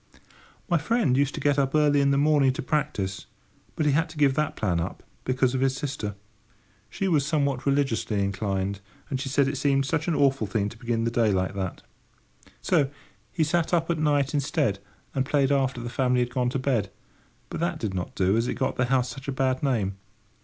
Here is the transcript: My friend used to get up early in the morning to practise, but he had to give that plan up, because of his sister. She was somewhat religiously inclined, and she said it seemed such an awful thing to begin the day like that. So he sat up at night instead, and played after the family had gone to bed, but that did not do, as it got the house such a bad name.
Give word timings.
My 0.67 0.79
friend 0.79 1.15
used 1.15 1.35
to 1.35 1.39
get 1.39 1.59
up 1.59 1.75
early 1.75 2.01
in 2.01 2.09
the 2.09 2.17
morning 2.17 2.51
to 2.53 2.63
practise, 2.63 3.27
but 3.75 3.85
he 3.85 3.91
had 3.91 4.09
to 4.09 4.17
give 4.17 4.33
that 4.33 4.55
plan 4.55 4.79
up, 4.79 5.03
because 5.25 5.53
of 5.53 5.61
his 5.61 5.75
sister. 5.75 6.15
She 6.89 7.07
was 7.07 7.23
somewhat 7.23 7.67
religiously 7.67 8.19
inclined, 8.19 8.79
and 9.11 9.21
she 9.21 9.29
said 9.29 9.47
it 9.47 9.57
seemed 9.59 9.85
such 9.85 10.07
an 10.07 10.15
awful 10.15 10.47
thing 10.47 10.69
to 10.69 10.77
begin 10.79 11.03
the 11.03 11.11
day 11.11 11.31
like 11.31 11.53
that. 11.53 11.83
So 12.63 12.89
he 13.31 13.43
sat 13.43 13.75
up 13.75 13.91
at 13.91 13.99
night 13.99 14.33
instead, 14.33 14.79
and 15.13 15.23
played 15.23 15.51
after 15.51 15.79
the 15.79 15.87
family 15.87 16.21
had 16.21 16.33
gone 16.33 16.49
to 16.49 16.57
bed, 16.57 16.89
but 17.51 17.59
that 17.59 17.77
did 17.77 17.93
not 17.93 18.15
do, 18.15 18.35
as 18.35 18.47
it 18.47 18.55
got 18.55 18.77
the 18.77 18.85
house 18.85 19.07
such 19.09 19.27
a 19.27 19.31
bad 19.31 19.61
name. 19.61 19.97